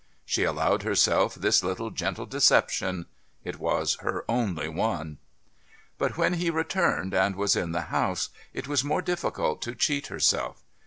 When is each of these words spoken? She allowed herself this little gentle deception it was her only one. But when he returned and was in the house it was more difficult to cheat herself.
She 0.25 0.45
allowed 0.45 0.81
herself 0.81 1.35
this 1.35 1.63
little 1.63 1.91
gentle 1.91 2.25
deception 2.25 3.05
it 3.43 3.59
was 3.59 3.97
her 4.01 4.25
only 4.27 4.67
one. 4.67 5.19
But 5.99 6.17
when 6.17 6.33
he 6.33 6.49
returned 6.49 7.13
and 7.13 7.35
was 7.35 7.55
in 7.55 7.71
the 7.71 7.81
house 7.93 8.29
it 8.51 8.67
was 8.67 8.83
more 8.83 9.03
difficult 9.03 9.61
to 9.61 9.75
cheat 9.75 10.07
herself. 10.07 10.63